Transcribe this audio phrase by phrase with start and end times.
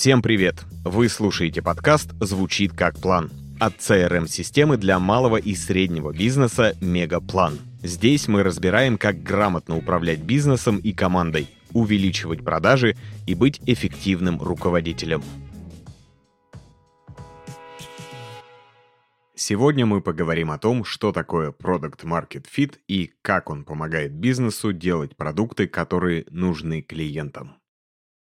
[0.00, 0.64] Всем привет!
[0.82, 3.30] Вы слушаете подкаст «Звучит как план»
[3.60, 7.58] от CRM-системы для малого и среднего бизнеса «Мегаплан».
[7.82, 12.96] Здесь мы разбираем, как грамотно управлять бизнесом и командой, увеличивать продажи
[13.26, 15.22] и быть эффективным руководителем.
[19.34, 24.72] Сегодня мы поговорим о том, что такое Product Market Fit и как он помогает бизнесу
[24.72, 27.59] делать продукты, которые нужны клиентам.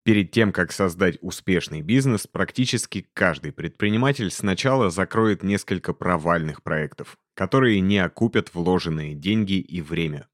[0.08, 7.80] Перед тем, как создать успешный бизнес, практически каждый предприниматель сначала закроет несколько провальных проектов, которые
[7.80, 10.26] не окупят вложенные деньги и время.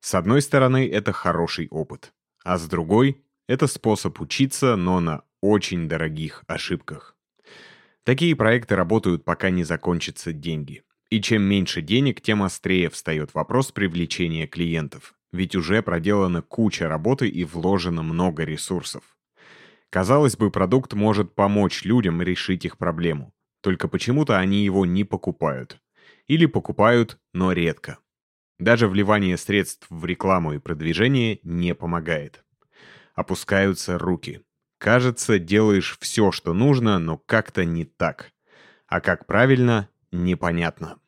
[0.00, 5.86] С одной стороны, это хороший опыт, а с другой— это способ учиться, но на очень
[5.86, 7.14] дорогих ошибках.
[8.04, 10.82] Такие проекты работают, пока не закончатся деньги.
[11.10, 17.28] И чем меньше денег, тем острее встает вопрос привлечения клиентов ведь уже проделана куча работы
[17.28, 19.02] и вложено много ресурсов.
[19.90, 25.80] Казалось бы, продукт может помочь людям решить их проблему, только почему-то они его не покупают.
[26.28, 27.98] Или покупают, но редко.
[28.60, 32.44] Даже вливание средств в рекламу и продвижение не помогает.
[33.14, 34.40] Опускаются руки.
[34.78, 38.30] Кажется, делаешь все, что нужно, но как-то не так.
[38.86, 40.98] А как правильно, непонятно.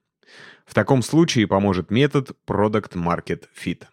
[0.64, 3.86] В таком случае поможет метод Product Market Fit.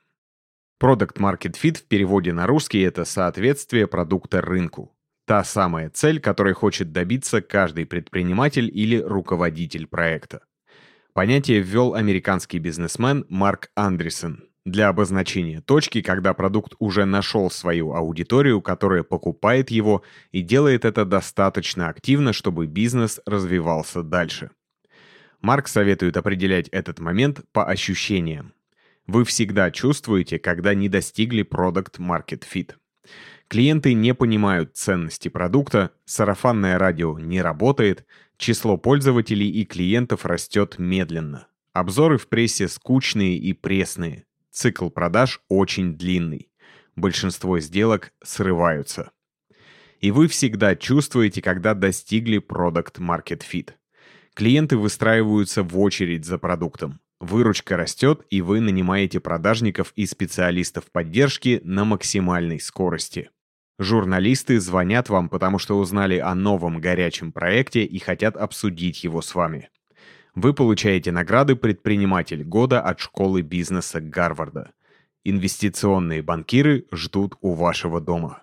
[0.83, 4.93] Product Market Fit в переводе на русский— это соответствие продукта рынку.
[5.25, 10.41] Та самая цель, которой хочет добиться каждый предприниматель или руководитель проекта.
[11.13, 18.61] Понятие ввел американский бизнесмен Марк Андерсон для обозначения точки, когда продукт уже нашел свою аудиторию,
[18.61, 24.49] которая покупает его и делает это достаточно активно, чтобы бизнес развивался дальше.
[25.39, 28.53] Марк советует определять этот момент по ощущениям
[29.07, 32.75] вы всегда чувствуете, когда не достигли Product Market Fit.
[33.47, 38.05] Клиенты не понимают ценности продукта, сарафанное радио не работает,
[38.37, 41.47] число пользователей и клиентов растет медленно.
[41.73, 44.25] Обзоры в прессе скучные и пресные.
[44.51, 46.49] Цикл продаж очень длинный.
[46.95, 49.11] Большинство сделок срываются.
[49.99, 53.71] И вы всегда чувствуете, когда достигли Product Market Fit.
[54.33, 56.99] Клиенты выстраиваются в очередь за продуктом.
[57.23, 63.29] Выручка растет, и вы нанимаете продажников и специалистов поддержки на максимальной скорости.
[63.79, 69.35] Журналисты звонят вам, потому что узнали о новом горячем проекте и хотят обсудить его с
[69.35, 69.69] вами.
[70.35, 74.73] Вы получаете награды «Предприниматель года» от школы бизнеса Гарварда.
[75.23, 78.42] Инвестиционные банкиры ждут у вашего дома.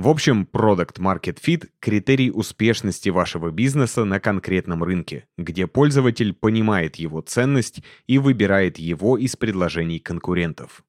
[0.00, 6.96] В общем, Product Market Fit– критерий успешности вашего бизнеса на конкретном рынке, где пользователь понимает
[6.96, 10.84] его ценность и выбирает его из предложений конкурентов.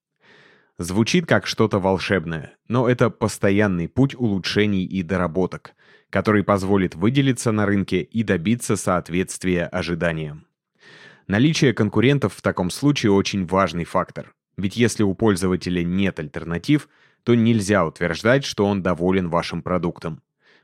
[0.77, 5.73] Звучит как что-то волшебное, но это постоянный путь улучшений и доработок,
[6.09, 10.45] который позволит выделиться на рынке и добиться соответствия ожиданиям.
[11.27, 16.87] Наличие конкурентов в таком случае очень важный фактор, ведь если у пользователя нет альтернатив–
[17.23, 20.21] то нельзя утверждать, что он доволен вашим продуктом.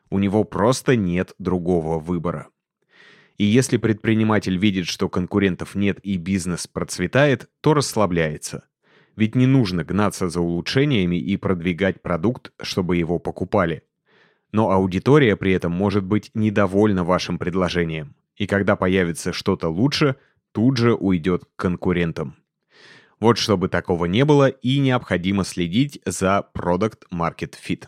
[0.09, 2.47] У него просто нет другого выбора.
[3.37, 8.63] И если предприниматель видит, что конкурентов нет и бизнес процветает, то расслабляется.
[9.15, 13.83] Ведь не нужно гнаться за улучшениями и продвигать продукт, чтобы его покупали.
[14.51, 18.15] Но аудитория при этом может быть недовольна вашим предложением.
[18.37, 20.15] И когда появится что-то лучше,
[20.51, 22.35] тут же уйдет к конкурентам.
[23.19, 27.87] Вот чтобы такого не было, и необходимо следить за Product Market Fit.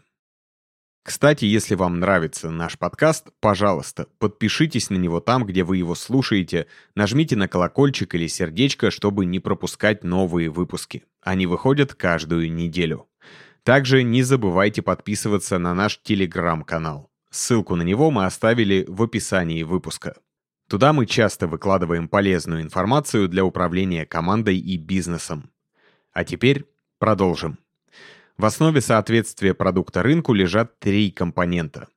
[1.03, 6.67] Кстати, если вам нравится наш подкаст, пожалуйста, подпишитесь на него там, где вы его слушаете,
[6.93, 11.03] нажмите на колокольчик или сердечко, чтобы не пропускать новые выпуски.
[11.21, 13.07] Они выходят каждую неделю.
[13.63, 17.09] Также не забывайте подписываться на наш телеграм-канал.
[17.31, 20.15] Ссылку на него мы оставили в описании выпуска.
[20.69, 25.49] Туда мы часто выкладываем полезную информацию для управления командой и бизнесом.
[26.13, 26.65] А теперь
[26.99, 27.57] продолжим.
[28.37, 31.87] В основе соответствия продукта рынку лежат три компонента.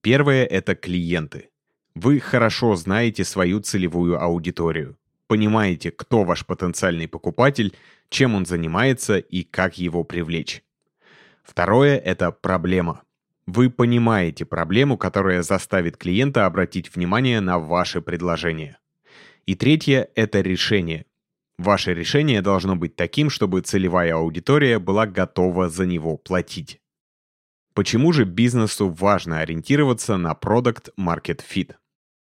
[0.00, 1.50] Первое— это клиенты.
[1.94, 4.96] Вы хорошо знаете свою целевую аудиторию.
[5.26, 7.76] Понимаете, кто ваш потенциальный покупатель,
[8.08, 10.64] чем он занимается и как его привлечь.
[11.42, 13.02] Второе— это проблема.
[13.46, 18.78] Вы понимаете проблему, которая заставит клиента обратить внимание на ваше предложение.
[19.46, 21.06] И третье– это решение.
[21.58, 26.80] Ваше решение должно быть таким, чтобы целевая аудитория была готова за него платить.
[27.74, 31.74] Почему же бизнесу важно ориентироваться на Product Market Fit?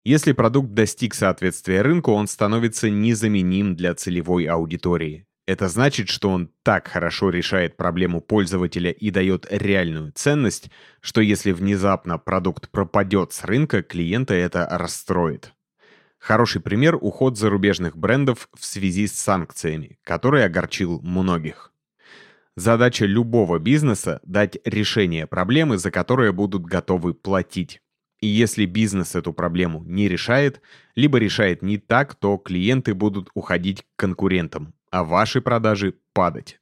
[0.03, 5.25] Если продукт достиг соответствия рынку, он становится незаменим для целевой аудитории.
[5.47, 10.71] Это значит, что он так хорошо решает проблему пользователя и дает реальную ценность,
[11.01, 15.53] что если внезапно продукт пропадет с рынка, клиента это расстроит.
[16.17, 21.71] Хороший пример– уход зарубежных брендов в связи с санкциями, который огорчил многих.
[22.55, 27.81] Задача любого бизнеса– дать решение проблемы, за которое будут готовы платить.
[28.21, 30.61] И если бизнес эту проблему не решает,
[30.95, 36.59] либо решает не так, то клиенты будут уходить к конкурентам, а ваши продажи падать.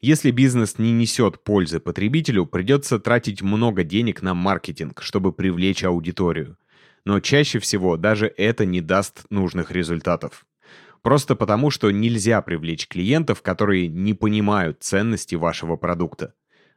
[0.00, 6.56] Если бизнес не несет пользы потребителю, придется тратить много денег на маркетинг, чтобы привлечь аудиторию
[7.04, 10.46] но чаще всего даже это не даст нужных результатов.
[11.02, 16.34] Просто потому, что нельзя привлечь клиентов, которые не понимают ценности вашего продукта.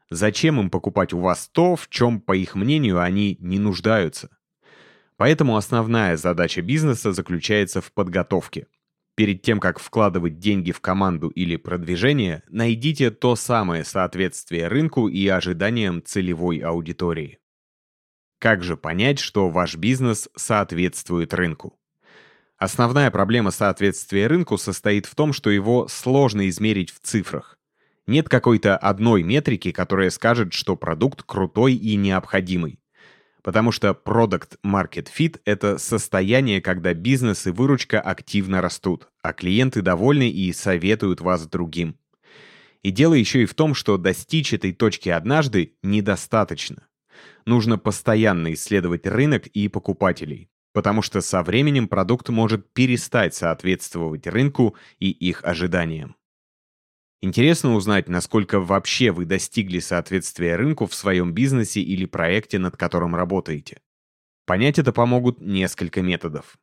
[0.09, 4.29] Зачем им покупать у вас то, в чем, по их мнению, они не нуждаются?
[5.17, 8.67] Поэтому основная задача бизнеса заключается в подготовке.
[9.15, 15.25] Перед тем, как вкладывать деньги в команду или продвижение, найдите то самое соответствие рынку и
[15.27, 17.39] ожиданиям целевой аудитории.
[18.39, 21.79] Как же понять, что ваш бизнес соответствует рынку?
[22.57, 27.57] Основная проблема соответствия рынку состоит в том, что его сложно измерить в цифрах.
[28.07, 32.79] Нет какой-то одной метрики, которая скажет, что продукт крутой и необходимый.
[33.45, 39.83] Потому что Product Market Fit— это состояние, когда бизнес и выручка активно растут, а клиенты
[39.83, 41.95] довольны и советуют вас другим.
[42.81, 46.87] И дело еще и в том, что достичь этой точки однажды недостаточно
[47.45, 54.75] нужно постоянно исследовать рынок и покупателей, потому что со временем продукт может перестать соответствовать рынку
[54.97, 56.15] и их ожиданиям.
[57.21, 63.15] Интересно узнать, насколько вообще вы достигли соответствия рынку в своем бизнесе или проекте, над которым
[63.15, 63.81] работаете.
[64.45, 66.57] Понять это помогут несколько методов.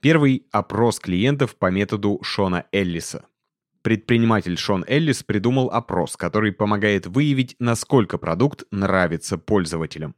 [0.00, 3.26] Первый– опрос клиентов по методу Шона Эллиса.
[3.82, 10.14] Предприниматель Шон Эллис придумал опрос, который помогает выявить, насколько продукт нравится пользователям.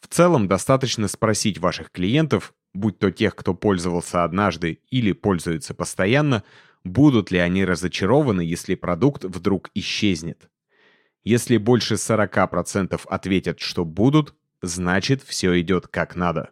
[0.00, 6.44] В целом достаточно спросить ваших клиентов, будь то тех, кто пользовался однажды или пользуется постоянно,
[6.84, 10.48] будут ли они разочарованы, если продукт вдруг исчезнет.
[11.22, 16.50] Если больше 40% ответят, что будут, значит все идет как надо.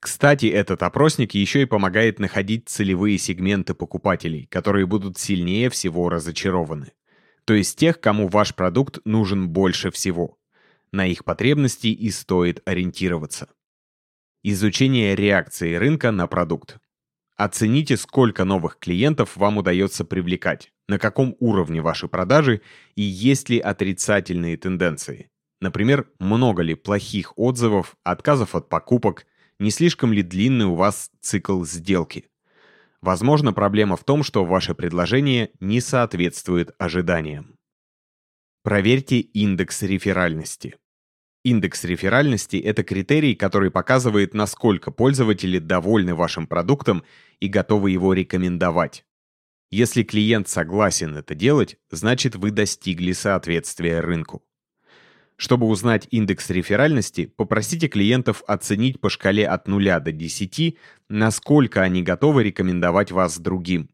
[0.00, 6.92] Кстати, этот опросник еще и помогает находить целевые сегменты покупателей, которые будут сильнее всего разочарованы.
[7.44, 10.38] То есть тех, кому ваш продукт нужен больше всего.
[10.92, 13.48] На их потребности и стоит ориентироваться.
[14.48, 16.78] Изучение реакции рынка на продукт.
[17.34, 22.62] Оцените, сколько новых клиентов вам удается привлекать, на каком уровне ваши продажи
[22.94, 25.32] и есть ли отрицательные тенденции.
[25.60, 29.26] Например, много ли плохих отзывов, отказов от покупок,
[29.58, 32.28] не слишком ли длинный у вас цикл сделки.
[33.02, 37.58] Возможно, проблема в том, что ваше предложение не соответствует ожиданиям.
[38.62, 40.76] Проверьте индекс реферальности.
[41.46, 47.04] Индекс реферальности– это критерий, который показывает, насколько пользователи довольны вашим продуктом
[47.38, 49.04] и готовы его рекомендовать.
[49.70, 54.42] Если клиент согласен это делать, значит вы достигли соответствия рынку.
[55.36, 60.76] Чтобы узнать индекс реферальности, попросите клиентов оценить по шкале от 0 до 10,
[61.08, 63.88] насколько они готовы рекомендовать вас другим.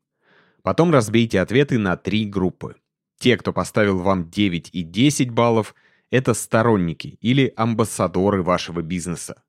[0.62, 2.76] Потом разбейте ответы на три группы.
[3.18, 5.74] Те, кто поставил вам 9 и 10 баллов,
[6.12, 9.42] это сторонники или амбассадоры вашего бизнеса.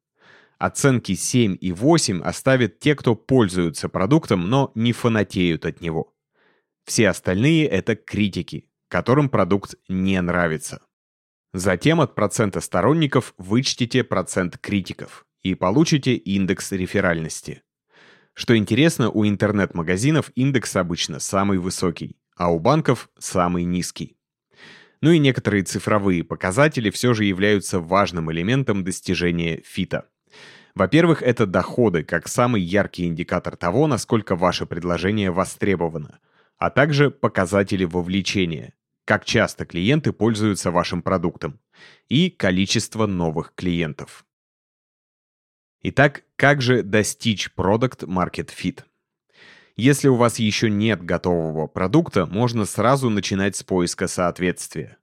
[0.58, 6.16] Оценки 7 и 8 оставят те, кто пользуются продуктом, но не фанатеют от него.
[6.86, 10.82] Все остальные— это критики, которым продукт не нравится.
[11.54, 17.62] Затем от процента сторонников вычтите процент критиков и получите индекс реферальности.
[18.34, 24.18] Что интересно, у интернет-магазинов индекс обычно самый высокий, а у банков самый низкий.
[25.04, 30.08] Ну и некоторые цифровые показатели все же являются важным элементом достижения фита.
[30.76, 36.20] Во-первых, это доходы, как самый яркий индикатор того, насколько ваше предложение востребовано,
[36.58, 41.60] а также показатели вовлечения, как часто клиенты пользуются вашим продуктом,
[42.08, 44.26] и количество новых клиентов.
[45.82, 48.86] Итак, как же достичь Product Market Fit?
[49.76, 54.98] Если у вас еще нет готового продукта, можно сразу начинать с поиска соответствия.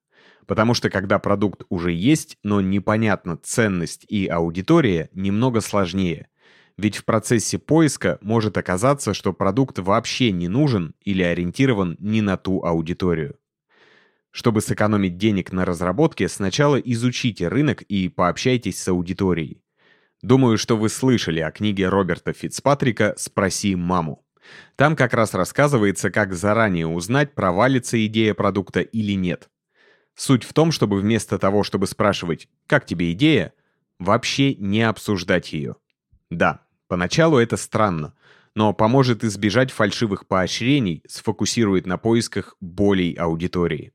[0.46, 6.28] Потому что когда продукт уже есть, но непонятна ценность и аудитория, немного сложнее.
[6.76, 12.36] Ведь в процессе поиска может оказаться, что продукт вообще не нужен или ориентирован не на
[12.36, 13.38] ту аудиторию.
[14.30, 19.64] Чтобы сэкономить денег на разработке, сначала изучите рынок и пообщайтесь с аудиторией.
[20.22, 24.24] Думаю, что вы слышали о книге Роберта Фицпатрика «Спроси маму».
[24.76, 29.49] Там как раз рассказывается, как заранее узнать, провалится идея продукта или нет.
[30.14, 33.52] Суть в том, чтобы вместо того, чтобы спрашивать «как тебе идея?»,
[33.99, 35.76] вообще не обсуждать ее.
[36.30, 38.14] Да, поначалу это странно,
[38.54, 43.92] но поможет избежать фальшивых поощрений, сфокусирует на поисках болей аудитории.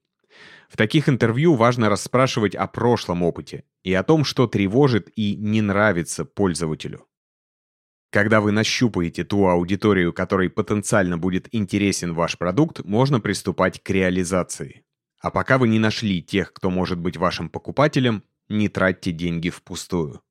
[0.70, 5.62] В таких интервью важно расспрашивать о прошлом опыте и о том, что тревожит и не
[5.62, 7.06] нравится пользователю.
[8.16, 14.86] Когда вы нащупаете ту аудиторию, которой потенциально будет интересен ваш продукт, можно приступать к реализации.
[15.20, 20.22] А пока вы не нашли тех, кто может быть вашим покупателем, не тратьте деньги впустую.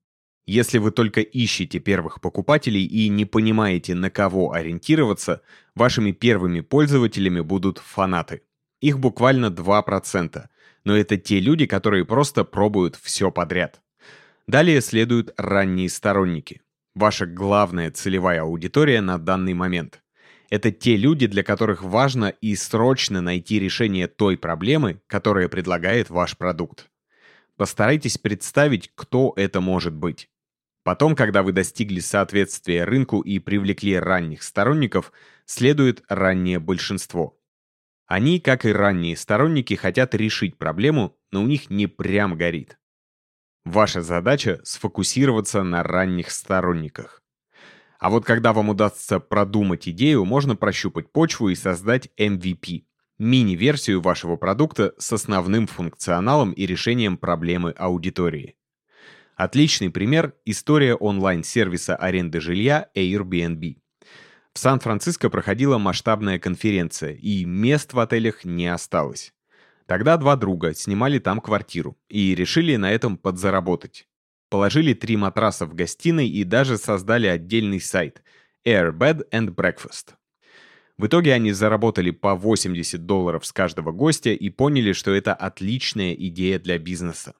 [0.47, 5.43] Если вы только ищете первых покупателей и не понимаете, на кого ориентироваться,
[5.75, 8.41] вашими первыми пользователями будут фанаты.
[8.81, 10.43] Их буквально 2%,
[10.85, 13.79] но это те люди, которые просто пробуют все подряд.
[14.47, 16.63] Далее следуют ранние сторонники.
[16.95, 20.01] Ваша главная целевая аудитория на данный момент.
[20.49, 26.37] Это те люди, для которых важно и срочно найти решение той проблемы, которая предлагает ваш
[26.37, 26.89] продукт.
[27.57, 30.29] Постарайтесь представить, кто это может быть.
[30.83, 35.11] Потом, когда вы достигли соответствия рынку и привлекли ранних сторонников,
[35.45, 37.37] следует раннее большинство.
[38.05, 42.77] Они, как и ранние сторонники, хотят решить проблему, но у них не прям горит.
[43.65, 47.23] Ваша задача— сфокусироваться на ранних сторонниках.
[47.99, 52.85] А вот когда вам удастся продумать идею, можно прощупать почву и создать MVP—
[53.17, 58.55] мини-версию вашего продукта с основным функционалом и решением проблемы аудитории.
[59.35, 63.77] Отличный пример– история онлайн-сервиса аренды жилья Airbnb.
[64.53, 69.33] В Сан-Франциско проходила масштабная конференция, и мест в отелях не осталось.
[69.87, 74.07] Тогда два друга снимали там квартиру и решили на этом подзаработать.
[74.49, 78.23] Положили три матраса в гостиной и даже создали отдельный сайт
[78.65, 80.15] Air Bed and Breakfast.
[80.97, 86.13] В итоге они заработали по 80 долларов с каждого гостя и поняли, что это отличная
[86.13, 87.35] идея для бизнеса.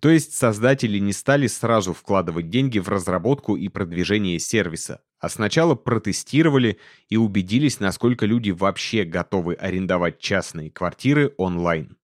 [0.00, 5.76] То есть создатели не стали сразу вкладывать деньги в разработку и продвижение сервиса, а сначала
[5.76, 11.96] протестировали и убедились, насколько люди вообще готовы арендовать частные квартиры онлайн.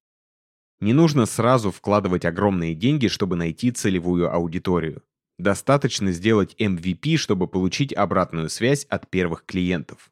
[0.81, 5.03] Не нужно сразу вкладывать огромные деньги, чтобы найти целевую аудиторию.
[5.37, 10.11] Достаточно сделать MVP, чтобы получить обратную связь от первых клиентов.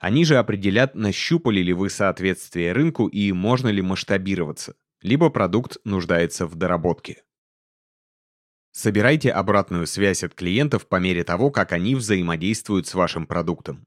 [0.00, 4.74] Они же определят, нащупали ли вы соответствие рынку и можно ли масштабироваться
[5.04, 7.23] либо продукт нуждается в доработке.
[8.76, 13.86] Собирайте обратную связь от клиентов по мере того, как они взаимодействуют с вашим продуктом.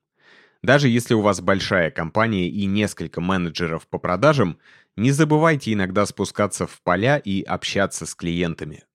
[0.64, 4.58] Даже если у вас большая компания и несколько менеджеров по продажам,
[4.96, 8.86] не забывайте иногда спускаться в поля и общаться с клиентами.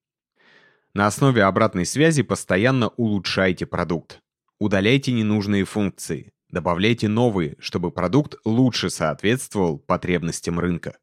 [0.95, 4.23] На основе обратной связи постоянно улучшайте продукт.
[4.59, 10.97] Удаляйте ненужные функции, добавляйте новые, чтобы продукт лучше соответствовал потребностям рынка.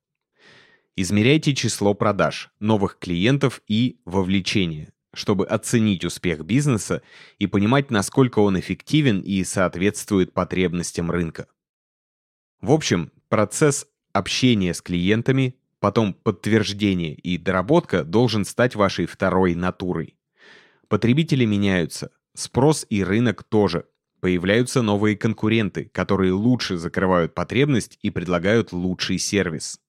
[1.02, 7.02] Измеряйте число продаж, новых клиентов и вовлечения, чтобы оценить успех бизнеса
[7.38, 11.48] и понимать, насколько он эффективен и соответствует потребностям рынка.
[12.60, 20.18] В общем, процесс общения с клиентами, потом подтверждение и доработка должен стать вашей второй натурой.
[20.90, 23.86] Потребители меняются, спрос и рынок тоже.
[24.20, 29.80] Появляются новые конкуренты, которые лучше закрывают потребность и предлагают лучший сервис.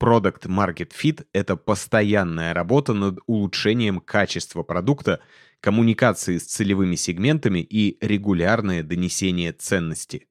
[0.00, 5.20] Product Market Fit— это постоянная работа над улучшением качества продукта,
[5.60, 10.28] коммуникации с целевыми сегментами и регулярное донесение ценности.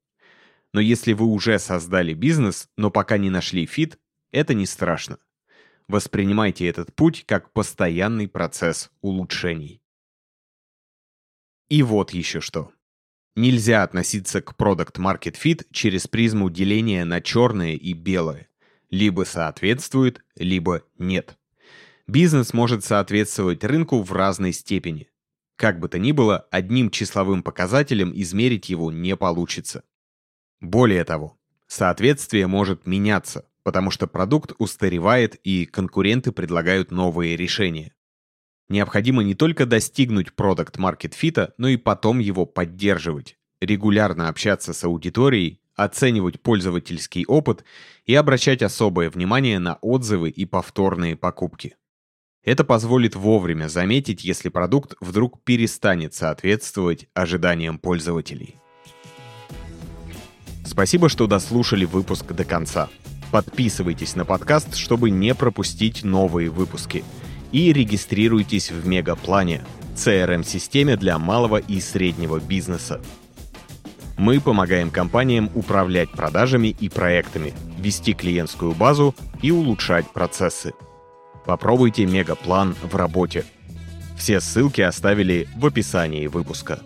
[0.74, 4.00] Но если вы уже создали бизнес, но пока не нашли fit,
[4.32, 5.18] это не страшно.
[5.88, 9.82] Воспринимайте этот путь как постоянный процесс улучшений.
[11.70, 12.72] И вот еще что.
[13.36, 18.48] Нельзя относиться к Product Market Fit через призму деления на черное и белое
[18.90, 21.38] либо соответствует, либо нет.
[22.08, 25.10] Бизнес может соответствовать рынку в разной степени.
[25.58, 29.84] Как бы то ни было, одним числовым показателем измерить его не получится.
[30.62, 37.94] Более того, соответствие может меняться, потому что продукт устаревает и конкуренты предлагают новые решения.
[38.70, 44.84] Необходимо не только достигнуть продукт market fit, но и потом его поддерживать, регулярно общаться с
[44.84, 47.64] аудиторией, оценивать пользовательский опыт
[48.06, 51.76] и обращать особое внимание на отзывы и повторные покупки.
[52.44, 58.56] Это позволит вовремя заметить, если продукт вдруг перестанет соответствовать ожиданиям пользователей.
[60.66, 62.90] Спасибо, что дослушали выпуск до конца.
[63.32, 67.04] Подписывайтесь на подкаст, чтобы не пропустить новые выпуски.
[67.52, 69.64] И регистрируйтесь в Мегаплане,
[69.96, 73.02] CRM-системе для малого и среднего бизнеса.
[74.18, 80.74] Мы помогаем компаниям управлять продажами и проектами, вести клиентскую базу и улучшать процессы.
[81.46, 83.46] Попробуйте мегаплан в работе.
[84.18, 86.80] Все ссылки оставили в описании выпуска.